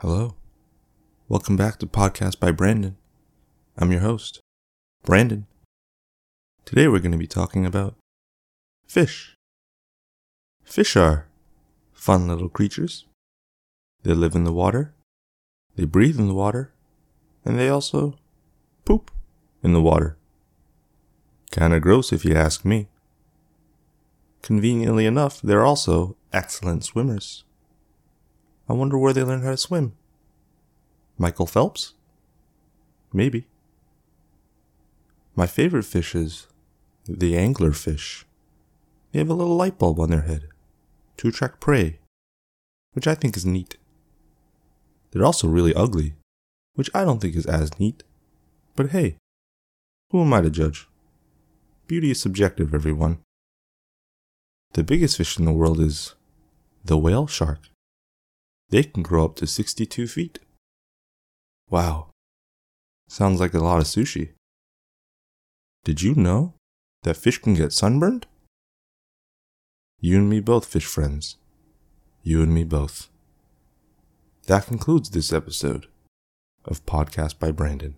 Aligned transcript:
Hello. 0.00 0.34
Welcome 1.28 1.58
back 1.58 1.78
to 1.78 1.86
Podcast 1.86 2.40
by 2.40 2.52
Brandon. 2.52 2.96
I'm 3.76 3.92
your 3.92 4.00
host, 4.00 4.40
Brandon. 5.04 5.46
Today 6.64 6.88
we're 6.88 7.00
going 7.00 7.12
to 7.12 7.18
be 7.18 7.26
talking 7.26 7.66
about 7.66 7.96
fish. 8.86 9.34
Fish 10.64 10.96
are 10.96 11.26
fun 11.92 12.28
little 12.28 12.48
creatures. 12.48 13.04
They 14.02 14.14
live 14.14 14.34
in 14.34 14.44
the 14.44 14.54
water, 14.54 14.94
they 15.76 15.84
breathe 15.84 16.18
in 16.18 16.28
the 16.28 16.34
water, 16.34 16.72
and 17.44 17.58
they 17.58 17.68
also 17.68 18.16
poop 18.86 19.10
in 19.62 19.74
the 19.74 19.82
water. 19.82 20.16
Kinda 21.50 21.78
gross 21.78 22.10
if 22.10 22.24
you 22.24 22.34
ask 22.34 22.64
me. 22.64 22.88
Conveniently 24.40 25.04
enough, 25.04 25.42
they're 25.42 25.66
also 25.66 26.16
excellent 26.32 26.86
swimmers. 26.86 27.44
I 28.70 28.72
wonder 28.72 28.96
where 28.96 29.12
they 29.12 29.24
learned 29.24 29.42
how 29.42 29.50
to 29.50 29.56
swim. 29.56 29.94
Michael 31.18 31.46
Phelps? 31.46 31.94
Maybe. 33.12 33.48
My 35.34 35.48
favorite 35.48 35.82
fish 35.82 36.14
is 36.14 36.46
the 37.04 37.32
anglerfish. 37.32 38.22
They 39.10 39.18
have 39.18 39.28
a 39.28 39.34
little 39.34 39.56
light 39.56 39.76
bulb 39.76 39.98
on 39.98 40.10
their 40.10 40.20
head 40.20 40.46
to 41.16 41.26
attract 41.26 41.58
prey, 41.58 41.98
which 42.92 43.08
I 43.08 43.16
think 43.16 43.36
is 43.36 43.44
neat. 43.44 43.76
They're 45.10 45.26
also 45.26 45.48
really 45.48 45.74
ugly, 45.74 46.14
which 46.74 46.90
I 46.94 47.04
don't 47.04 47.20
think 47.20 47.34
is 47.34 47.46
as 47.46 47.76
neat. 47.80 48.04
But 48.76 48.90
hey, 48.90 49.16
who 50.10 50.22
am 50.22 50.32
I 50.32 50.42
to 50.42 50.50
judge? 50.50 50.86
Beauty 51.88 52.12
is 52.12 52.20
subjective, 52.20 52.72
everyone. 52.72 53.18
The 54.74 54.84
biggest 54.84 55.16
fish 55.16 55.40
in 55.40 55.44
the 55.44 55.52
world 55.52 55.80
is 55.80 56.14
the 56.84 56.96
whale 56.96 57.26
shark. 57.26 57.69
They 58.70 58.84
can 58.84 59.02
grow 59.02 59.24
up 59.24 59.36
to 59.36 59.46
62 59.46 60.06
feet. 60.06 60.38
Wow. 61.68 62.10
Sounds 63.08 63.40
like 63.40 63.54
a 63.54 63.58
lot 63.58 63.78
of 63.78 63.84
sushi. 63.84 64.30
Did 65.84 66.02
you 66.02 66.14
know 66.14 66.54
that 67.02 67.16
fish 67.16 67.38
can 67.38 67.54
get 67.54 67.72
sunburned? 67.72 68.26
You 70.00 70.18
and 70.18 70.30
me 70.30 70.40
both, 70.40 70.66
fish 70.66 70.86
friends. 70.86 71.36
You 72.22 72.42
and 72.42 72.54
me 72.54 72.64
both. 72.64 73.08
That 74.46 74.66
concludes 74.66 75.10
this 75.10 75.32
episode 75.32 75.86
of 76.64 76.86
Podcast 76.86 77.38
by 77.38 77.50
Brandon. 77.50 77.96